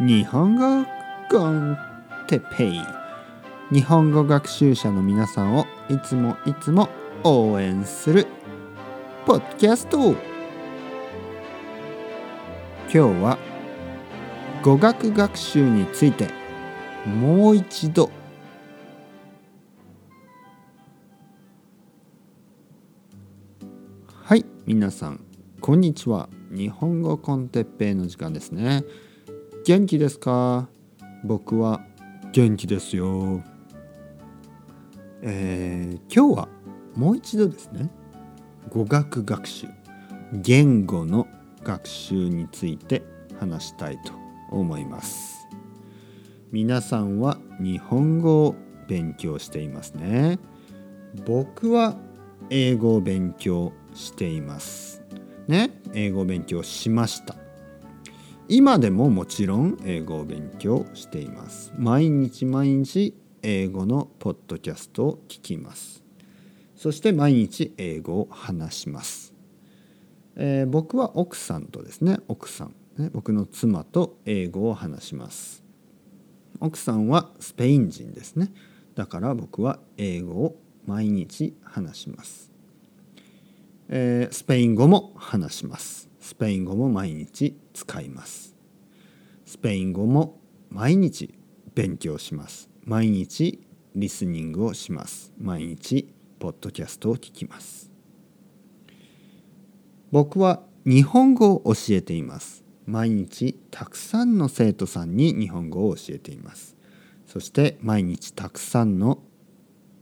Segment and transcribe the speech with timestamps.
[0.00, 0.86] 日本語
[1.28, 1.76] コン
[2.28, 2.80] テペイ。
[3.72, 6.88] 日本語学習者の皆さんをいつもいつも
[7.24, 8.28] 応援する
[9.26, 10.12] ポッドキャスト。
[10.12, 10.16] 今
[12.88, 13.38] 日は
[14.62, 16.28] 語学学習について
[17.04, 18.08] もう一度。
[24.06, 25.24] はい皆さん
[25.60, 26.28] こんにちは。
[26.52, 28.84] 日本語コンテッペイの時間ですね。
[29.68, 30.66] 元気ですか？
[31.24, 31.82] 僕は。
[32.32, 33.42] 元気ですよ。
[35.20, 36.48] えー、今日は
[36.96, 37.90] もう一度ですね。
[38.70, 39.66] 語学学習。
[40.32, 41.28] 言語の
[41.62, 43.02] 学習について
[43.38, 44.14] 話したいと
[44.50, 45.46] 思います。
[46.50, 48.56] 皆さんは日本語を
[48.88, 50.38] 勉強していますね。
[51.26, 51.98] 僕は
[52.48, 55.02] 英語を勉強しています。
[55.46, 55.78] ね？
[55.92, 57.36] 英語を勉強しました
[58.50, 61.70] 今でももちろん英語を勉強しています。
[61.76, 66.02] 毎日毎日英語のポッドキャストを聞きます。
[66.74, 69.34] そして毎日英語を話します、
[70.36, 75.62] えー、僕は奥さんとですね奥さん、ね、僕の妻と英語を話します。
[76.58, 78.50] 奥さんはスペイン人ですね。
[78.94, 80.56] だから僕は英語を
[80.86, 82.50] 毎日話します、
[83.88, 86.07] えー、スペイン語も話します。
[86.20, 88.54] スペイン語も毎日使います。
[89.44, 91.34] スペイン語も毎日
[91.74, 92.68] 勉強します。
[92.84, 93.60] 毎日
[93.94, 95.32] リスニングをします。
[95.38, 97.90] 毎日ポッドキャストを聞きます。
[100.10, 102.64] 僕は日本語を教えています。
[102.86, 106.76] 毎日たくさんの生徒さんに日本語を教えています。
[107.26, 109.22] そして毎日たくさんの、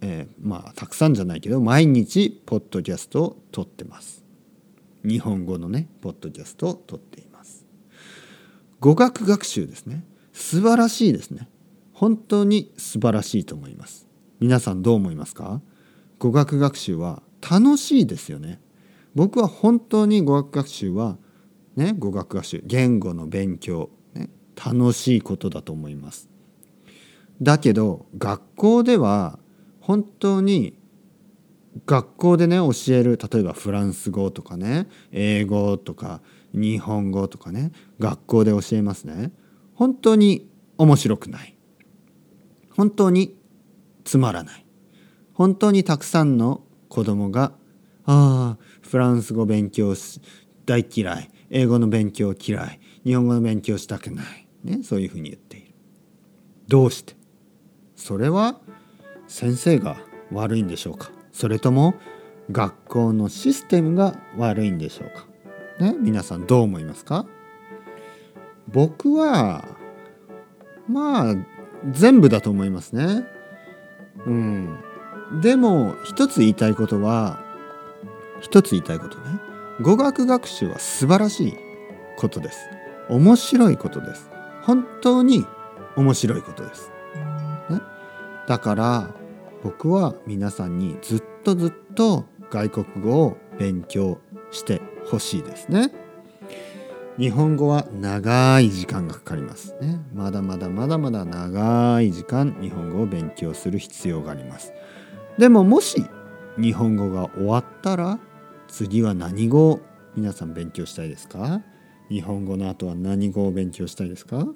[0.00, 4.25] えー、まあたくさんじゃないけど毎日ポッドキャストを撮ってます。
[5.06, 7.64] 日本語のねポッドキャストを撮っています。
[8.80, 10.04] 語学学習ですね。
[10.32, 11.48] 素晴らしいですね。
[11.92, 14.06] 本当に素晴らしいと思います。
[14.40, 15.62] 皆さんどう思いますか？
[16.18, 18.60] 語学学習は楽しいですよね。
[19.14, 21.16] 僕は本当に語学学習は
[21.76, 26.28] ね語学学習言語の勉強、ね、楽しいことだと思います。
[27.40, 29.38] だけど学校では
[29.80, 30.76] 本当に
[31.84, 36.22] 学校でね教える例えばフランス語とかね英語とか
[36.54, 39.32] 日本語とかね学校で教えますね。
[39.74, 40.48] 本当に
[40.78, 41.56] 面白くない。
[42.70, 43.36] 本当に
[44.04, 44.64] つまらない。
[45.34, 47.52] 本当にたくさんの子供が
[48.06, 49.94] 「ああフランス語勉強
[50.64, 51.30] 大嫌い。
[51.50, 52.80] 英語の勉強嫌い。
[53.04, 55.66] 日本語の勉強したくない」ね、そういうふうに言っている。
[56.68, 57.14] どうして？
[57.94, 58.60] それは
[59.28, 59.98] 先生が
[60.32, 61.10] 悪いんでしょうか？
[61.36, 61.94] それとも
[62.50, 65.26] 学校のシステムが悪いんでしょうか？
[65.84, 65.94] ね？
[66.00, 67.26] 皆さんどう思いますか？
[68.68, 69.66] 僕は
[70.88, 71.34] まあ
[71.90, 73.26] 全部だと思いますね。
[74.24, 74.78] うん。
[75.42, 77.38] でも一つ言いたいことは
[78.40, 79.24] 一つ言いたいことね
[79.82, 81.54] 語学学習は素晴らしい
[82.16, 82.66] ことです。
[83.10, 84.30] 面白いことです。
[84.62, 85.44] 本当に
[85.96, 86.90] 面白いことです。
[87.68, 87.82] ね、
[88.48, 89.10] だから
[89.62, 94.18] 僕は皆さんにずっとずっと外国語を勉強
[94.50, 95.92] してほしいですね。
[97.18, 100.00] 日本語は長い時間がかかりますね。
[100.12, 104.72] まだまだまだまだ長い時間日本語を勉強する必要があります。
[105.38, 106.04] でももし
[106.58, 108.18] 日本語が終わったら
[108.68, 109.80] 次は何語を
[110.14, 111.62] 皆さん勉強したいですか？
[112.10, 114.46] 日本語の後は何語を勉強したいですか？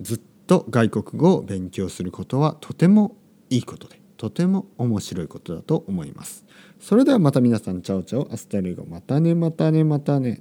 [0.00, 3.16] ずっと外国語を勉強することはとても
[3.50, 6.44] いいことでとても面白いことだと思います。
[6.78, 10.40] それではまた皆さん chao chao hasta luego またねまたねまたね。